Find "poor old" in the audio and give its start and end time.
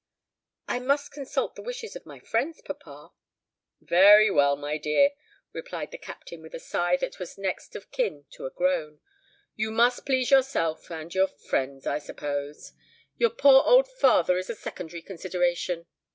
13.29-13.87